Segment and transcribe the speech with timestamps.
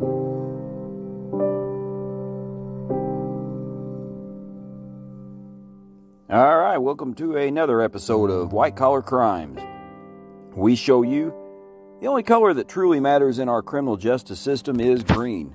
[0.00, 0.16] All
[6.30, 9.60] right, welcome to another episode of White Collar Crimes.
[10.54, 11.34] We show you
[12.00, 15.54] the only color that truly matters in our criminal justice system is green.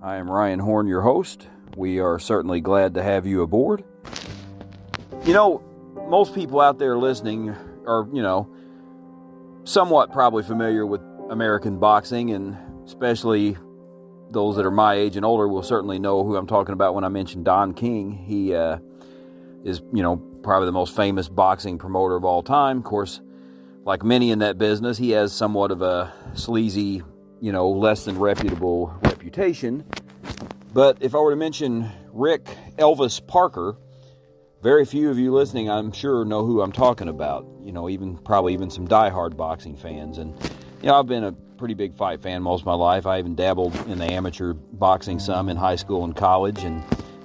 [0.00, 1.48] I am Ryan Horn, your host.
[1.76, 3.84] We are certainly glad to have you aboard.
[5.26, 5.62] You know,
[6.08, 7.54] most people out there listening
[7.86, 8.48] are, you know,
[9.64, 12.56] somewhat probably familiar with American boxing, and
[12.86, 13.58] especially
[14.32, 17.04] those that are my age and older will certainly know who I'm talking about when
[17.04, 18.12] I mention Don King.
[18.12, 18.78] He, uh,
[19.64, 22.78] is, you know, probably the most famous boxing promoter of all time.
[22.78, 23.20] Of course,
[23.84, 27.02] like many in that business, he has somewhat of a sleazy,
[27.40, 29.84] you know, less than reputable reputation.
[30.72, 32.44] But if I were to mention Rick
[32.76, 33.76] Elvis Parker,
[34.62, 37.46] very few of you listening, I'm sure, know who I'm talking about.
[37.62, 40.18] You know, even probably even some diehard boxing fans.
[40.18, 40.34] And,
[40.80, 43.06] you know, I've been a pretty big fight fan most of my life.
[43.06, 46.64] I even dabbled in the amateur boxing some in high school and college.
[46.64, 46.82] And,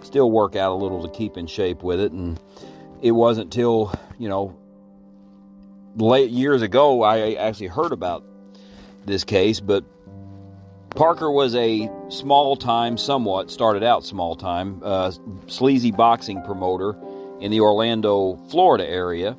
[0.08, 2.12] still work out a little to keep in shape with it.
[2.12, 2.40] And
[3.02, 4.58] it wasn't till, you know,
[5.96, 8.24] late years ago I actually heard about
[9.06, 9.84] this case, but
[10.92, 15.12] Parker was a small time, somewhat started out small time, uh,
[15.48, 16.96] sleazy boxing promoter
[17.40, 19.38] in the Orlando, Florida area.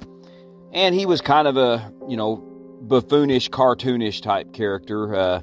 [0.72, 2.47] And he was kind of a, you know,
[2.80, 5.40] buffoonish, cartoonish type character, uh,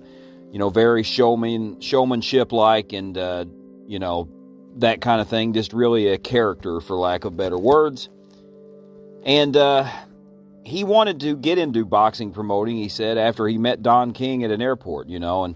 [0.52, 3.46] you know, very showman, showmanship like, and, uh,
[3.88, 4.30] you know,
[4.78, 5.54] that kind of thing.
[5.54, 8.10] Just really a character, for lack of better words.
[9.26, 9.90] And uh,
[10.64, 14.52] he wanted to get into boxing promoting, he said, after he met Don King at
[14.52, 15.44] an airport, you know.
[15.44, 15.56] And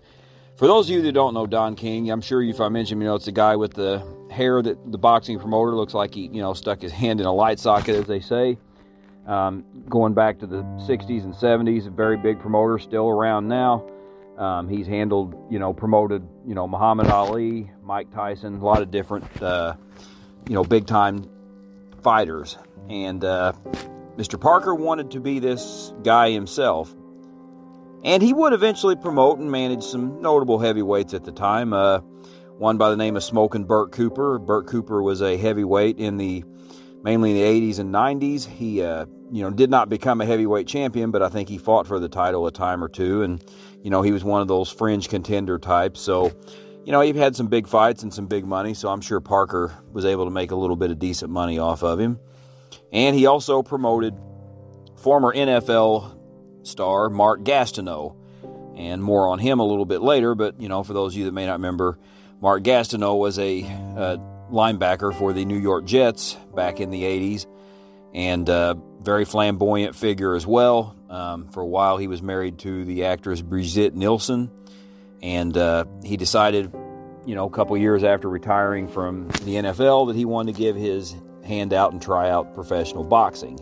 [0.55, 3.07] for those of you that don't know Don King, I'm sure if I mention you
[3.07, 6.41] know, it's the guy with the hair that the boxing promoter looks like he, you
[6.41, 8.57] know, stuck his hand in a light socket, as they say.
[9.29, 13.85] Um, going back to the 60s and 70s, a very big promoter, still around now.
[14.39, 18.89] Um, he's handled, you know, promoted, you know, Muhammad Ali, Mike Tyson, a lot of
[18.89, 19.75] different, uh,
[20.47, 21.29] you know, big time
[22.01, 22.57] fighters.
[22.89, 23.53] And uh,
[24.17, 24.41] Mr.
[24.41, 26.91] Parker wanted to be this guy himself.
[28.03, 31.71] And he would eventually promote and manage some notable heavyweights at the time.
[31.73, 31.99] Uh,
[32.57, 34.39] one by the name of Smoking Bert Cooper.
[34.39, 36.43] Bert Cooper was a heavyweight in the
[37.03, 38.47] mainly in the 80s and 90s.
[38.47, 41.87] He, uh, you know, did not become a heavyweight champion, but I think he fought
[41.87, 43.21] for the title a time or two.
[43.23, 43.43] And
[43.83, 46.01] you know, he was one of those fringe contender types.
[46.01, 46.31] So,
[46.85, 48.73] you know, he had some big fights and some big money.
[48.73, 51.83] So I'm sure Parker was able to make a little bit of decent money off
[51.83, 52.19] of him.
[52.91, 54.15] And he also promoted
[54.97, 56.17] former NFL
[56.63, 58.15] star Mark Gastineau.
[58.75, 60.35] And more on him a little bit later.
[60.35, 61.99] But, you know, for those of you that may not remember,
[62.39, 64.17] Mark Gastineau was a uh,
[64.49, 67.45] linebacker for the New York Jets back in the 80s
[68.13, 70.95] and uh, very flamboyant figure as well.
[71.09, 74.51] Um, for a while, he was married to the actress Brigitte Nielsen,
[75.21, 76.71] and uh, he decided,
[77.25, 80.75] you know, a couple years after retiring from the NFL, that he wanted to give
[80.75, 83.59] his hand out and try out professional boxing.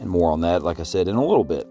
[0.00, 1.66] And more on that, like I said, in a little bit.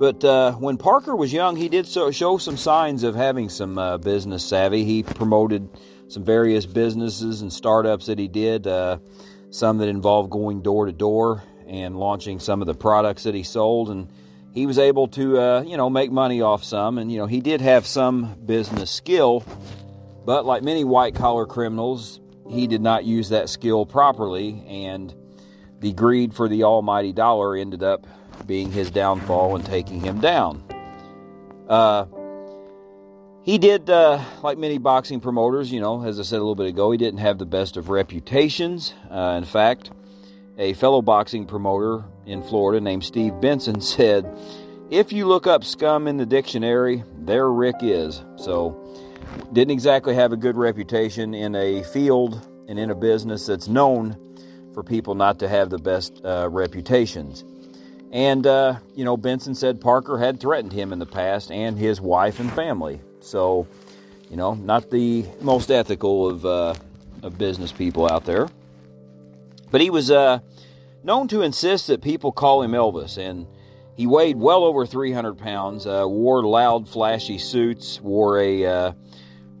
[0.00, 3.76] But uh, when Parker was young, he did so, show some signs of having some
[3.76, 4.84] uh, business savvy.
[4.84, 5.68] He promoted
[6.08, 8.98] some various businesses and startups that he did, uh,
[9.50, 13.42] some that involved going door to door and launching some of the products that he
[13.42, 13.90] sold.
[13.90, 14.08] And
[14.52, 16.98] he was able to uh, you know make money off some.
[16.98, 19.44] And you know he did have some business skill
[20.24, 24.64] but like many white collar criminals he did not use that skill properly.
[24.68, 25.14] And
[25.78, 28.06] the greed for the almighty dollar ended up
[28.46, 30.62] being his downfall and taking him down.
[31.68, 32.06] Uh,
[33.42, 36.66] he did uh, like many boxing promoters you know as i said a little bit
[36.66, 39.90] ago he didn't have the best of reputations uh, in fact
[40.60, 44.30] a fellow boxing promoter in Florida named Steve Benson said,
[44.90, 48.22] If you look up scum in the dictionary, there Rick is.
[48.36, 48.76] So,
[49.52, 54.18] didn't exactly have a good reputation in a field and in a business that's known
[54.74, 57.42] for people not to have the best uh, reputations.
[58.12, 62.00] And, uh, you know, Benson said Parker had threatened him in the past and his
[62.00, 63.00] wife and family.
[63.20, 63.66] So,
[64.30, 66.74] you know, not the most ethical of, uh,
[67.22, 68.48] of business people out there.
[69.70, 70.40] But he was uh,
[71.04, 73.46] known to insist that people call him Elvis, and
[73.96, 78.92] he weighed well over 300 pounds, uh, wore loud, flashy suits, wore a uh,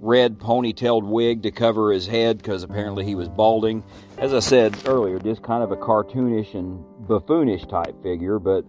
[0.00, 3.84] red ponytailed wig to cover his head because apparently he was balding.
[4.18, 8.64] As I said earlier, just kind of a cartoonish and buffoonish type figure, but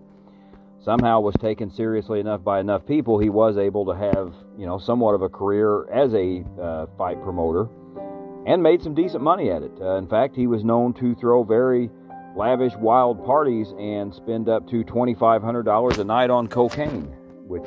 [0.82, 4.78] somehow was taken seriously enough by enough people, he was able to have, you know,
[4.78, 7.68] somewhat of a career as a uh, fight promoter
[8.46, 9.72] and made some decent money at it.
[9.80, 11.90] Uh, in fact, he was known to throw very
[12.36, 17.04] lavish, wild parties and spend up to $2,500 a night on cocaine,
[17.46, 17.64] which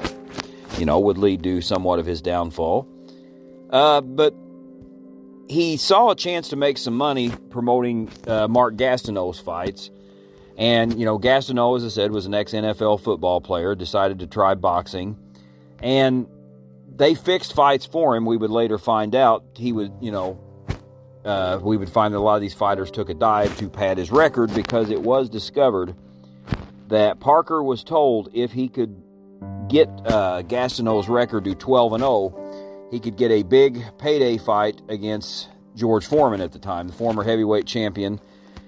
[0.78, 2.88] you know, would lead to somewhat of his downfall.
[3.70, 4.34] Uh, but
[5.48, 9.90] he saw a chance to make some money promoting uh, Mark Gastineau's fights.
[10.56, 14.26] And, you know, Gastineau, as I said, was an ex NFL football player, decided to
[14.26, 15.18] try boxing.
[15.80, 16.26] And
[16.96, 18.24] they fixed fights for him.
[18.24, 20.38] We would later find out he would, you know,
[21.24, 23.98] uh, we would find that a lot of these fighters took a dive to pad
[23.98, 25.94] his record because it was discovered
[26.88, 29.02] that Parker was told if he could
[29.68, 34.80] get uh, Gastineau's record to 12 and 0, he could get a big payday fight
[34.88, 38.20] against George Foreman at the time, the former heavyweight champion.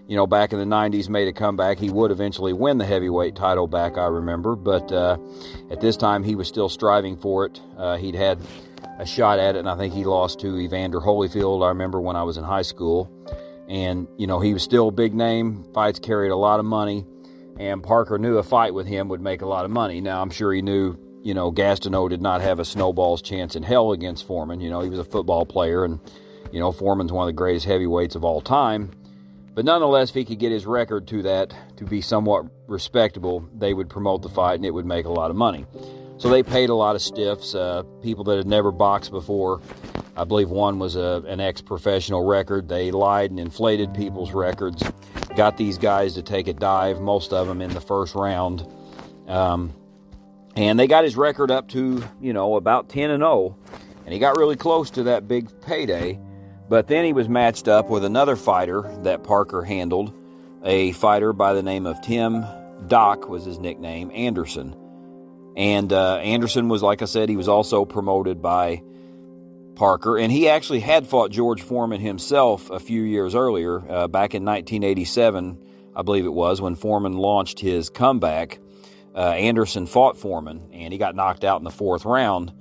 [0.08, 1.78] You know, back in the 90s, made a comeback.
[1.78, 4.54] He would eventually win the heavyweight title back, I remember.
[4.54, 5.18] But uh,
[5.70, 7.60] at this time, he was still striving for it.
[7.76, 8.38] Uh, he'd had
[8.98, 11.64] a shot at it, and I think he lost to Evander Holyfield.
[11.64, 13.10] I remember when I was in high school.
[13.68, 15.64] And, you know, he was still a big name.
[15.74, 17.04] Fights carried a lot of money
[17.58, 20.00] and Parker knew a fight with him would make a lot of money.
[20.00, 23.62] Now, I'm sure he knew, you know, Gastineau did not have a snowball's chance in
[23.62, 24.60] hell against Foreman.
[24.60, 26.00] You know, he was a football player, and,
[26.52, 28.90] you know, Foreman's one of the greatest heavyweights of all time.
[29.56, 33.74] But nonetheless, if he could get his record to that to be somewhat respectable, they
[33.74, 35.66] would promote the fight and it would make a lot of money.
[36.18, 39.60] So they paid a lot of stiffs, uh, people that had never boxed before.
[40.16, 42.68] I believe one was a, an ex professional record.
[42.68, 44.82] They lied and inflated people's records
[45.36, 48.66] got these guys to take a dive, most of them in the first round.
[49.28, 49.74] Um,
[50.56, 53.56] and they got his record up to, you know, about 10 and 0.
[54.04, 56.18] And he got really close to that big payday.
[56.68, 60.12] But then he was matched up with another fighter that Parker handled,
[60.64, 62.44] a fighter by the name of Tim
[62.86, 64.74] Doc was his nickname, Anderson.
[65.56, 68.82] And uh, Anderson was, like I said, he was also promoted by
[69.74, 74.34] Parker, and he actually had fought George Foreman himself a few years earlier, uh, back
[74.34, 75.58] in 1987,
[75.94, 78.58] I believe it was, when Foreman launched his comeback.
[79.14, 82.52] Uh, Anderson fought Foreman, and he got knocked out in the fourth round.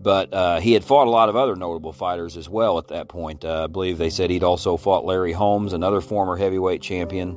[0.00, 3.08] But uh, he had fought a lot of other notable fighters as well at that
[3.08, 3.44] point.
[3.44, 7.30] Uh, I believe they said he'd also fought Larry Holmes, another former heavyweight champion.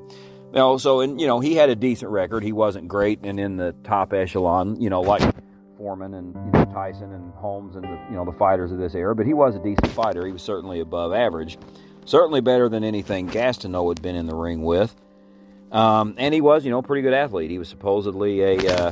[0.51, 2.43] You know, so and you know he had a decent record.
[2.43, 4.79] He wasn't great and in the top echelon.
[4.79, 5.23] You know, like
[5.77, 8.93] Foreman and you know, Tyson and Holmes and the, you know the fighters of this
[8.93, 10.25] era, but he was a decent fighter.
[10.25, 11.57] He was certainly above average,
[12.05, 14.95] certainly better than anything Gastineau had been in the ring with.
[15.71, 17.49] Um, and he was, you know, a pretty good athlete.
[17.49, 18.91] He was supposedly a uh,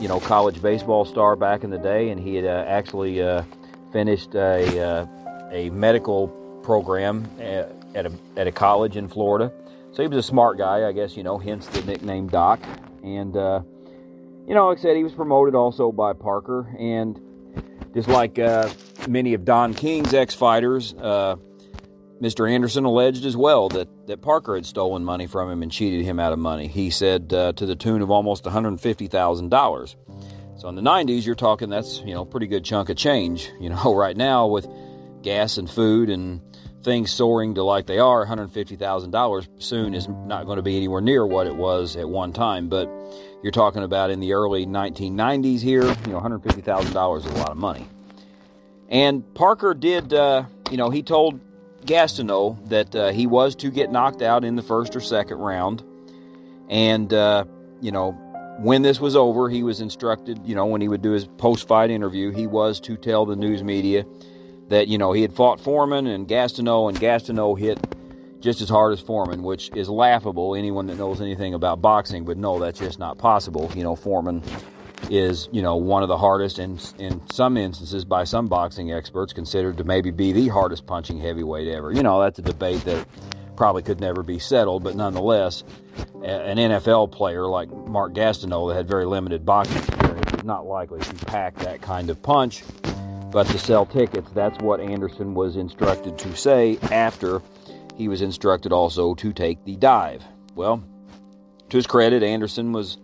[0.00, 3.42] you know college baseball star back in the day, and he had uh, actually uh,
[3.92, 5.06] finished a uh,
[5.52, 6.28] a medical
[6.62, 9.52] program at, at a at a college in Florida.
[9.92, 11.16] So he was a smart guy, I guess.
[11.16, 12.60] You know, hence the nickname Doc.
[13.02, 13.62] And uh,
[14.46, 17.20] you know, like I said, he was promoted also by Parker, and
[17.94, 18.68] just like uh,
[19.08, 21.36] many of Don King's ex-fighters, uh,
[22.20, 22.50] Mr.
[22.50, 26.20] Anderson alleged as well that, that Parker had stolen money from him and cheated him
[26.20, 26.66] out of money.
[26.66, 29.96] He said uh, to the tune of almost $150,000.
[30.58, 33.50] So in the 90s, you're talking that's you know pretty good chunk of change.
[33.60, 34.66] You know, right now with
[35.22, 36.40] gas and food and
[36.82, 41.26] things soaring to like they are, $150,000 soon is not going to be anywhere near
[41.26, 42.68] what it was at one time.
[42.68, 42.90] But
[43.42, 47.56] you're talking about in the early 1990s here, you know, $150,000 is a lot of
[47.58, 47.86] money.
[48.88, 51.38] And Parker did, uh, you know, he told
[51.84, 55.82] Gastineau that uh, he was to get knocked out in the first or second round.
[56.68, 57.44] And, uh,
[57.80, 58.12] you know,
[58.60, 61.66] when this was over, he was instructed, you know, when he would do his post
[61.66, 64.04] fight interview, he was to tell the news media
[64.68, 67.78] that, you know, he had fought Foreman and Gastineau, and Gastineau hit
[68.40, 70.54] just as hard as Foreman, which is laughable.
[70.54, 73.70] Anyone that knows anything about boxing would know that's just not possible.
[73.74, 74.42] You know, Foreman
[75.08, 79.32] is, you know, one of the hardest, and in some instances, by some boxing experts,
[79.32, 81.92] considered to maybe be the hardest punching heavyweight ever.
[81.92, 83.06] You know, that's a debate that
[83.56, 85.64] probably could never be settled, but nonetheless,
[86.24, 91.00] an NFL player like Mark Gastineau that had very limited boxing experience is not likely
[91.00, 92.62] to pack that kind of punch.
[93.30, 97.42] But to sell tickets, that's what Anderson was instructed to say after
[97.96, 100.24] he was instructed also to take the dive.
[100.54, 100.82] Well,
[101.68, 102.96] to his credit, Anderson was,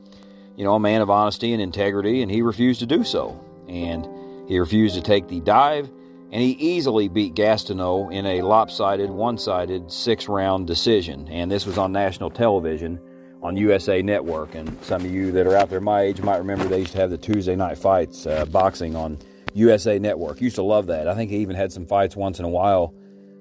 [0.57, 3.41] you know, a man of honesty and integrity, and he refused to do so.
[3.69, 4.07] And
[4.49, 5.89] he refused to take the dive,
[6.33, 11.29] and he easily beat Gastineau in a lopsided, one sided, six round decision.
[11.29, 13.01] And this was on national television
[13.43, 14.55] on USA Network.
[14.55, 16.99] And some of you that are out there my age might remember they used to
[16.99, 19.19] have the Tuesday night fights, uh, boxing on
[19.55, 20.41] USA Network.
[20.41, 21.07] Used to love that.
[21.07, 22.95] I think he even had some fights once in a while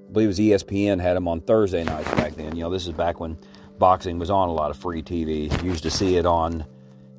[0.07, 2.55] I believe it was ESPN had them on Thursday nights back then.
[2.55, 3.37] You know, this is back when
[3.79, 5.51] boxing was on a lot of free TV.
[5.63, 6.65] Used to see it on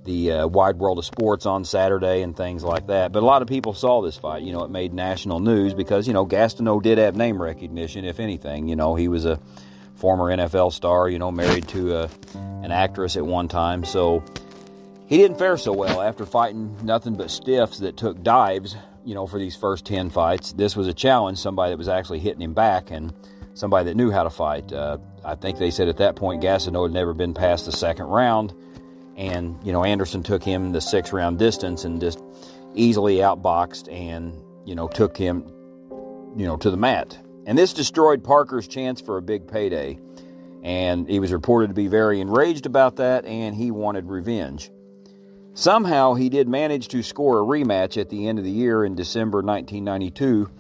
[0.07, 3.13] the uh, Wide World of Sports on Saturday and things like that.
[3.13, 4.43] But a lot of people saw this fight.
[4.43, 8.21] You know, it made national news because, you know, Gastineau did have name recognition, if
[8.21, 8.69] anything.
[8.69, 9.39] You know, he was a
[9.97, 12.11] former NFL star, you know, married to a,
[12.63, 13.85] an actress at one time.
[13.85, 14.25] So
[15.07, 19.27] he didn't fare so well after fighting nothing but stiffs that took dives, you know,
[19.27, 20.53] for these first 10 fights.
[20.53, 23.13] This was a challenge, somebody that was actually hitting him back and
[23.55, 24.73] somebody that knew how to fight.
[24.73, 28.07] Uh, I think they said at that point Gastineau had never been past the second
[28.07, 28.55] round.
[29.17, 32.23] And, you know, Anderson took him the six round distance and just
[32.75, 35.45] easily outboxed and, you know, took him,
[36.37, 37.19] you know, to the mat.
[37.47, 39.99] And this destroyed Parker's chance for a big payday.
[40.63, 44.71] And he was reported to be very enraged about that and he wanted revenge.
[45.55, 48.95] Somehow he did manage to score a rematch at the end of the year in
[48.95, 50.51] December 1992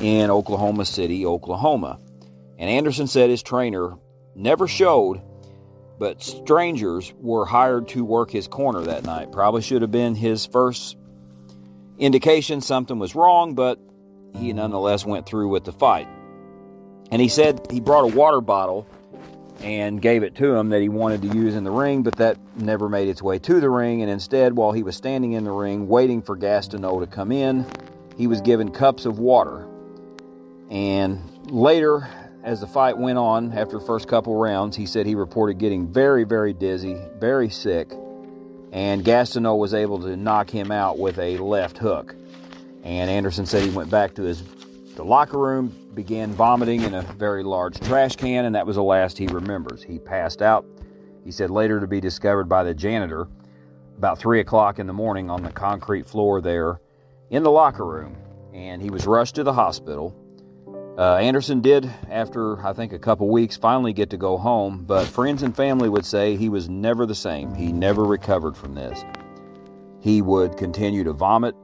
[0.00, 1.98] in Oklahoma City, Oklahoma.
[2.56, 3.98] And Anderson said his trainer
[4.34, 5.20] never showed,
[5.98, 9.32] but strangers were hired to work his corner that night.
[9.32, 10.96] Probably should have been his first
[11.98, 13.80] indication something was wrong, but
[14.36, 16.08] he nonetheless went through with the fight.
[17.10, 18.86] And he said he brought a water bottle
[19.60, 22.38] and gave it to him that he wanted to use in the ring, but that
[22.56, 24.02] never made its way to the ring.
[24.02, 27.66] And instead, while he was standing in the ring waiting for Gastineau to come in,
[28.16, 29.66] he was given cups of water.
[30.70, 32.08] And later,
[32.44, 35.86] as the fight went on, after the first couple rounds, he said he reported getting
[35.86, 37.92] very, very dizzy, very sick,
[38.72, 42.14] and Gastineau was able to knock him out with a left hook.
[42.84, 44.42] And Anderson said he went back to his
[44.94, 48.82] the locker room, began vomiting in a very large trash can, and that was the
[48.82, 49.80] last he remembers.
[49.80, 50.66] He passed out,
[51.24, 53.28] he said, later to be discovered by the janitor
[53.96, 56.80] about 3 o'clock in the morning on the concrete floor there
[57.30, 58.16] in the locker room,
[58.52, 60.16] and he was rushed to the hospital.
[60.98, 65.06] Uh, Anderson did, after I think a couple weeks, finally get to go home, but
[65.06, 67.54] friends and family would say he was never the same.
[67.54, 69.04] He never recovered from this.
[70.00, 71.54] He would continue to vomit,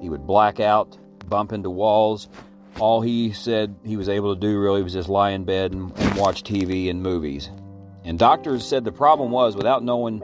[0.00, 2.28] he would black out, bump into walls,
[2.80, 5.96] all he said he was able to do really was just lie in bed and,
[5.96, 7.50] and, watch TV and movies.
[8.02, 10.18] And doctors said the problem was without knowing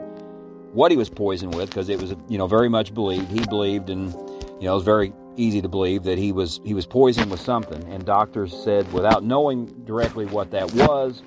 [0.73, 3.89] what he was poisoned with, because it was you know very much believed he believed,
[3.89, 4.11] and
[4.59, 7.39] you know it was very easy to believe that he was he was poisoned with
[7.39, 7.83] something.
[7.91, 11.21] And doctors said without knowing directly what that was,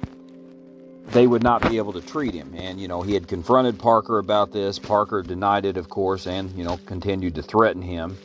[1.07, 2.53] they would not be able to treat him.
[2.57, 4.79] And you know he had confronted Parker about this.
[4.79, 8.17] Parker denied it, of course, and you know continued to threaten him.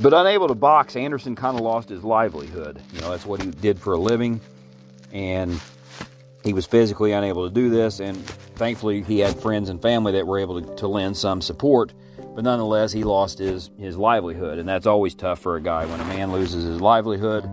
[0.00, 2.82] But unable to box, Anderson kind of lost his livelihood.
[2.92, 4.40] You know, that's what he did for a living.
[5.12, 5.60] And
[6.42, 8.00] he was physically unable to do this.
[8.00, 8.16] And
[8.56, 11.92] thankfully, he had friends and family that were able to, to lend some support.
[12.34, 14.58] But nonetheless, he lost his, his livelihood.
[14.58, 15.86] And that's always tough for a guy.
[15.86, 17.44] When a man loses his livelihood,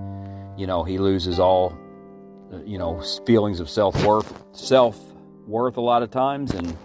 [0.57, 1.77] you know, he loses all,
[2.65, 4.99] you know, feelings of self worth, self
[5.47, 6.53] worth a lot of times.
[6.53, 6.75] And,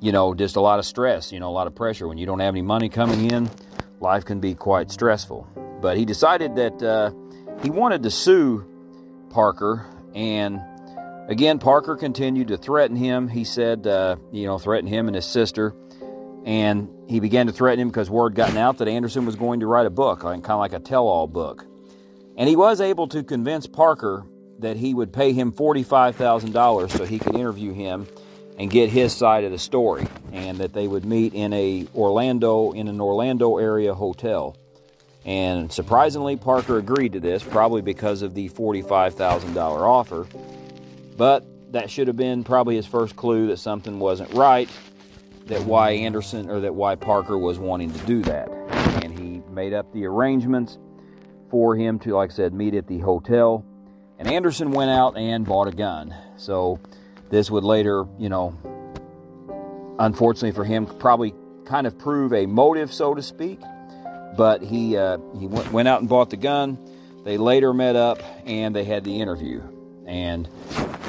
[0.00, 2.08] you know, just a lot of stress, you know, a lot of pressure.
[2.08, 3.50] When you don't have any money coming in,
[4.00, 5.46] life can be quite stressful.
[5.80, 7.12] But he decided that uh,
[7.62, 8.66] he wanted to sue
[9.30, 10.60] Parker, and
[11.28, 13.28] again, Parker continued to threaten him.
[13.28, 15.74] He said, uh, you know, threaten him and his sister,
[16.44, 19.66] and he began to threaten him because word gotten out that Anderson was going to
[19.66, 21.64] write a book, kind of like a tell-all book.
[22.36, 24.24] And he was able to convince Parker
[24.60, 28.06] that he would pay him $45,000 so he could interview him
[28.58, 32.72] and get his side of the story, and that they would meet in a Orlando
[32.72, 34.56] in an Orlando area hotel.
[35.24, 40.26] And surprisingly, Parker agreed to this, probably because of the $45,000 offer.
[41.16, 44.68] But that should have been probably his first clue that something wasn't right,
[45.52, 48.48] that why Anderson or that why Parker was wanting to do that.
[49.04, 50.78] And he made up the arrangements
[51.50, 53.62] for him to, like I said, meet at the hotel.
[54.18, 56.14] And Anderson went out and bought a gun.
[56.38, 56.80] So
[57.28, 58.56] this would later, you know,
[59.98, 61.34] unfortunately for him, probably
[61.66, 63.60] kind of prove a motive, so to speak.
[64.34, 66.78] But he uh, he went, went out and bought the gun.
[67.24, 69.62] They later met up and they had the interview,
[70.06, 70.48] and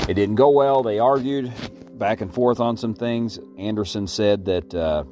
[0.10, 0.84] it didn't go well.
[0.84, 1.54] They argued
[1.98, 3.40] back and forth on some things.
[3.58, 5.04] Anderson said that uh,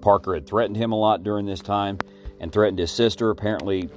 [0.00, 1.98] Parker had threatened him a lot during this time
[2.40, 3.30] and threatened his sister.
[3.30, 3.88] Apparently,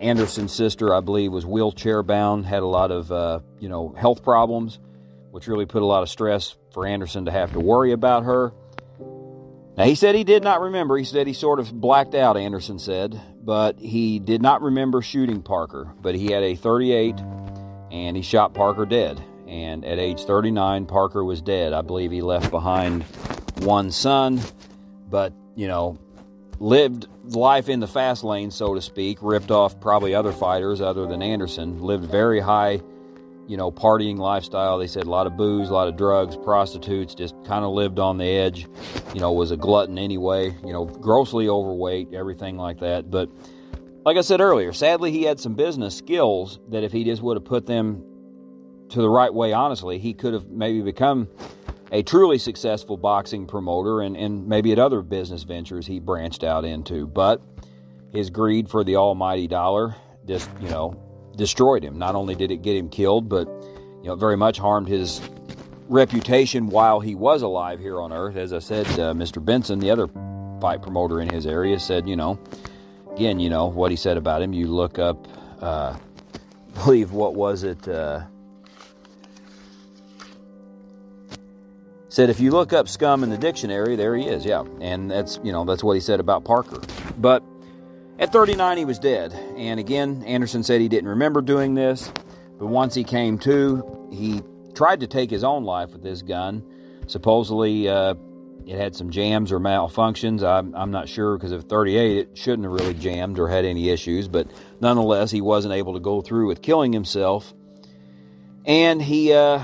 [0.00, 4.22] Anderson's sister, I believe, was wheelchair bound, had a lot of uh, you know health
[4.22, 4.78] problems,
[5.30, 8.52] which really put a lot of stress for Anderson to have to worry about her.
[9.78, 10.96] Now, he said he did not remember.
[10.96, 15.40] He said he sort of blacked out, Anderson said, but he did not remember shooting
[15.40, 15.94] Parker.
[16.02, 17.14] But he had a 38
[17.92, 19.22] and he shot Parker dead.
[19.48, 21.72] And at age 39, Parker was dead.
[21.72, 23.02] I believe he left behind
[23.60, 24.40] one son,
[25.08, 25.98] but, you know,
[26.60, 31.06] lived life in the fast lane, so to speak, ripped off probably other fighters other
[31.06, 32.80] than Anderson, lived very high
[33.48, 34.78] you know, partying lifestyle.
[34.78, 37.98] They said a lot of booze, a lot of drugs, prostitutes, just kind of lived
[37.98, 38.68] on the edge,
[39.14, 43.10] you know, was a glutton anyway, you know, grossly overweight, everything like that.
[43.10, 43.30] But
[44.04, 47.38] like I said earlier, sadly, he had some business skills that if he just would
[47.38, 48.04] have put them
[48.90, 51.28] to the right way, honestly, he could have maybe become
[51.92, 56.64] a truly successful boxing promoter and, and maybe at other business ventures he branched out
[56.64, 57.06] into.
[57.06, 57.42] But
[58.12, 59.94] his greed for the almighty dollar
[60.26, 61.00] just, you know,
[61.36, 61.98] destroyed him.
[61.98, 65.20] Not only did it get him killed, but, you know, very much harmed his
[65.88, 68.36] reputation while he was alive here on earth.
[68.36, 69.42] As I said, uh, Mr.
[69.42, 70.08] Benson, the other
[70.60, 72.38] fight promoter in his area, said, you know,
[73.12, 74.52] again, you know, what he said about him.
[74.52, 75.26] You look up,
[75.62, 75.96] uh,
[76.74, 77.88] believe, what was it?
[77.88, 78.24] Uh,
[82.08, 84.44] said if you look up scum in the dictionary, there he is.
[84.44, 86.80] Yeah, and that's you know that's what he said about Parker.
[87.18, 87.42] But
[88.18, 89.32] at 39, he was dead.
[89.56, 92.10] And again, Anderson said he didn't remember doing this,
[92.58, 94.42] but once he came to, he
[94.74, 96.64] tried to take his own life with this gun.
[97.06, 98.14] Supposedly, uh,
[98.66, 100.42] it had some jams or malfunctions.
[100.42, 103.88] I'm, I'm not sure because at 38, it shouldn't have really jammed or had any
[103.88, 104.50] issues, but
[104.80, 107.54] nonetheless, he wasn't able to go through with killing himself.
[108.66, 109.62] And he uh,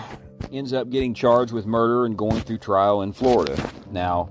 [0.52, 3.56] ends up getting charged with murder and going through trial in Florida.
[3.90, 4.30] Now,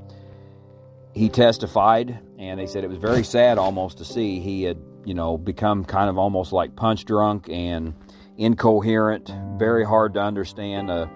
[1.13, 5.13] he testified, and they said it was very sad almost to see he had, you
[5.13, 7.93] know, become kind of almost like punch drunk and
[8.37, 11.09] incoherent, very hard to understand, a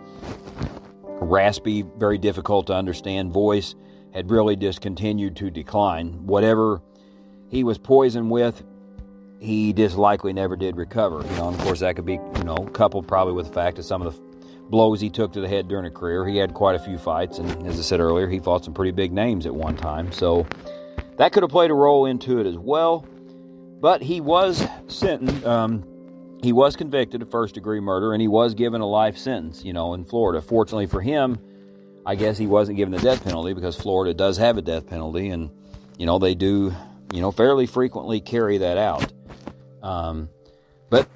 [1.20, 3.76] raspy, very difficult to understand voice
[4.14, 6.26] had really just continued to decline.
[6.26, 6.82] Whatever
[7.50, 8.64] he was poisoned with,
[9.40, 11.26] he just likely never did recover.
[11.28, 13.78] You know, and of course that could be, you know, coupled probably with the fact
[13.78, 14.27] that some of the
[14.70, 16.28] blows he took to the head during a career.
[16.28, 18.92] He had quite a few fights, and as I said earlier, he fought some pretty
[18.92, 20.12] big names at one time.
[20.12, 20.46] So
[21.18, 23.06] that could have played a role into it as well.
[23.80, 25.46] But he was sentenced.
[25.46, 25.84] Um,
[26.42, 29.64] he was convicted of first degree murder, and he was given a life sentence.
[29.64, 30.42] You know, in Florida.
[30.42, 31.40] Fortunately for him,
[32.06, 35.30] I guess he wasn't given the death penalty because Florida does have a death penalty,
[35.30, 35.52] and
[35.98, 36.74] you know they do,
[37.12, 39.12] you know, fairly frequently carry that out.
[39.84, 40.30] Um,
[40.90, 41.08] but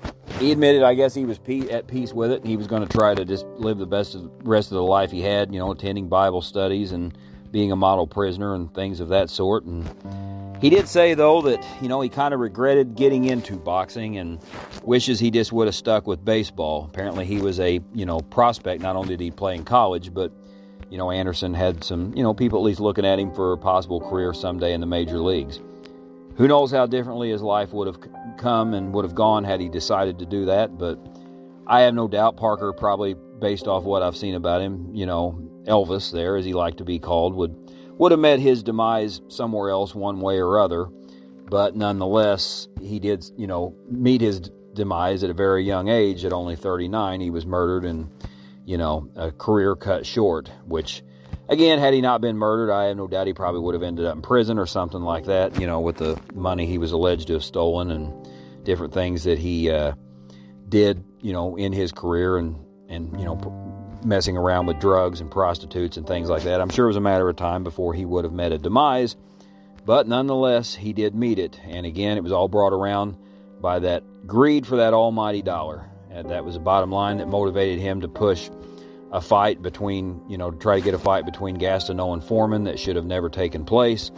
[0.42, 2.46] he admitted, I guess he was at peace with it.
[2.46, 4.84] He was going to try to just live the best of the rest of the
[4.84, 7.16] life he had, you know, attending Bible studies and
[7.52, 9.66] being a model prisoner and things of that sort.
[9.66, 9.88] And
[10.62, 14.40] he did say, though, that, you know, he kind of regretted getting into boxing and
[14.84, 16.86] wishes he just would have stuck with baseball.
[16.92, 18.82] Apparently, he was a, you know, prospect.
[18.82, 20.32] Not only did he play in college, but,
[20.90, 23.58] you know, Anderson had some, you know, people at least looking at him for a
[23.58, 25.60] possible career someday in the major leagues.
[26.38, 28.00] Who knows how differently his life would have
[28.38, 31.00] come and would have gone had he decided to do that, but
[31.68, 35.50] I have no doubt Parker probably based off what I've seen about him, you know,
[35.66, 37.56] Elvis there as he liked to be called would
[37.98, 40.86] would have met his demise somewhere else one way or other,
[41.50, 44.40] but nonetheless, he did, you know, meet his
[44.74, 47.22] demise at a very young age at only 39.
[47.22, 48.10] He was murdered and
[48.66, 51.04] you know, a career cut short, which
[51.50, 54.06] Again, had he not been murdered, I have no doubt he probably would have ended
[54.06, 57.28] up in prison or something like that, you know, with the money he was alleged
[57.28, 58.14] to have stolen and
[58.64, 59.94] different things that he uh,
[60.70, 62.56] did, you know, in his career and,
[62.88, 63.36] and, you know,
[64.06, 66.62] messing around with drugs and prostitutes and things like that.
[66.62, 69.18] I'm sure it was a matter of time before he would have met a demise,
[69.86, 71.60] but nonetheless, he did meet it.
[71.66, 73.18] And again, it was all brought around
[73.60, 75.88] by that greed for that almighty dollar.
[76.10, 78.50] And that was the bottom line that motivated him to push
[79.12, 82.80] a fight between, you know, try to get a fight between Gastineau and Foreman that
[82.80, 84.12] should have never taken place.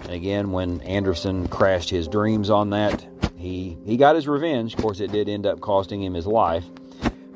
[0.00, 3.06] And again, when Anderson crashed his dreams on that,
[3.36, 4.74] he he got his revenge.
[4.74, 6.64] Of course, it did end up costing him his life.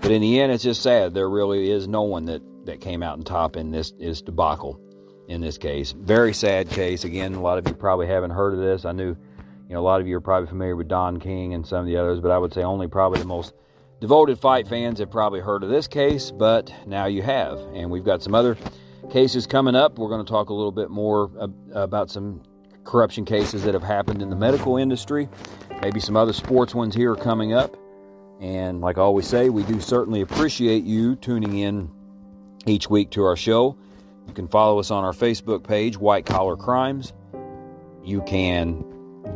[0.01, 1.15] But in the end, it's just sad.
[1.15, 4.81] There really is no one that, that came out on top in this is debacle
[5.29, 5.93] in this case.
[5.93, 7.05] Very sad case.
[7.05, 8.85] Again, a lot of you probably haven't heard of this.
[8.85, 9.11] I knew,
[9.69, 11.87] you know, a lot of you are probably familiar with Don King and some of
[11.87, 13.53] the others, but I would say only probably the most
[14.03, 17.61] Devoted fight fans have probably heard of this case, but now you have.
[17.73, 18.59] And we've got some other
[19.13, 19.97] cases coming up.
[19.97, 21.31] We're going to talk a little bit more
[21.73, 22.43] about some
[22.83, 25.29] corruption cases that have happened in the medical industry.
[25.83, 27.77] Maybe some other sports ones here coming up.
[28.41, 31.89] And like I always say, we do certainly appreciate you tuning in
[32.67, 33.79] each week to our show.
[34.27, 37.13] You can follow us on our Facebook page, White Collar Crimes.
[38.03, 38.85] You can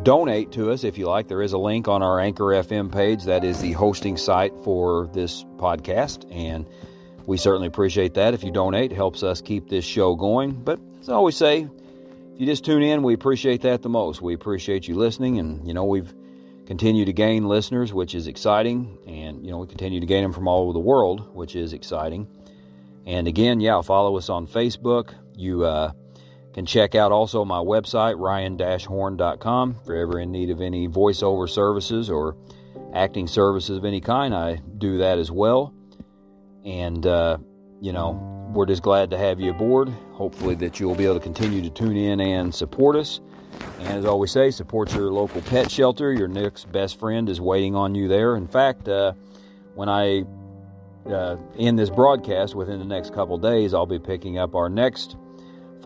[0.02, 1.28] donate to us if you like.
[1.28, 3.24] There is a link on our Anchor FM page.
[3.24, 6.26] That is the hosting site for this podcast.
[6.30, 6.66] And
[7.26, 8.34] we certainly appreciate that.
[8.34, 10.52] If you donate, helps us keep this show going.
[10.52, 14.22] But as I always say, if you just tune in, we appreciate that the most.
[14.22, 15.38] We appreciate you listening.
[15.38, 16.12] And, you know, we've
[16.66, 18.98] continued to gain listeners, which is exciting.
[19.06, 21.72] And, you know, we continue to gain them from all over the world, which is
[21.72, 22.28] exciting.
[23.06, 25.14] And again, yeah, follow us on Facebook.
[25.36, 25.92] You, uh,
[26.56, 29.76] can check out also my website, ryan-horn.com.
[29.82, 32.34] If you're ever in need of any voiceover services or
[32.94, 35.74] acting services of any kind, I do that as well.
[36.64, 37.36] And, uh,
[37.82, 39.90] you know, we're just glad to have you aboard.
[40.12, 43.20] Hopefully, that you'll be able to continue to tune in and support us.
[43.80, 46.14] And as always say, support your local pet shelter.
[46.14, 48.34] Your next best friend is waiting on you there.
[48.34, 49.12] In fact, uh,
[49.74, 50.24] when I
[51.06, 55.16] uh, in this broadcast within the next couple days, I'll be picking up our next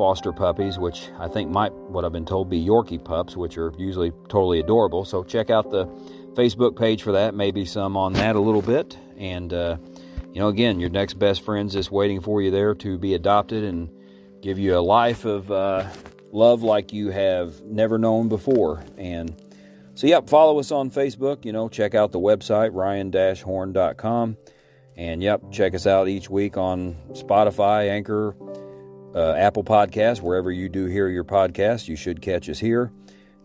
[0.00, 3.70] foster puppies, which I think might, what I've been told, be Yorkie pups, which are
[3.76, 5.04] usually totally adorable.
[5.04, 5.84] So check out the
[6.32, 7.34] Facebook page for that.
[7.34, 8.96] Maybe some on that a little bit.
[9.18, 9.76] And, uh,
[10.32, 13.62] you know, again, your next best friend's just waiting for you there to be adopted
[13.62, 13.90] and
[14.40, 15.86] give you a life of uh,
[16.32, 18.82] love like you have never known before.
[18.96, 19.36] And
[19.94, 21.44] so, yep, follow us on Facebook.
[21.44, 24.38] You know, check out the website, ryan-horn.com.
[24.96, 28.34] And yep, check us out each week on Spotify, Anchor,
[29.14, 31.88] uh, Apple Podcasts, wherever you do hear your podcast.
[31.88, 32.92] You should catch us here.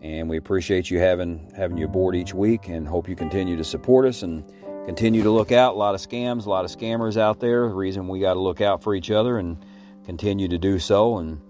[0.01, 3.63] And we appreciate you having having you aboard each week, and hope you continue to
[3.63, 4.43] support us and
[4.86, 5.73] continue to look out.
[5.73, 7.67] A lot of scams, a lot of scammers out there.
[7.69, 9.58] The reason we got to look out for each other and
[10.06, 11.17] continue to do so.
[11.17, 11.41] And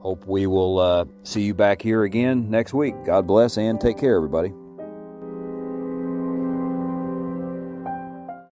[0.00, 2.94] hope we will uh, see you back here again next week.
[3.04, 4.52] God bless and take care, everybody.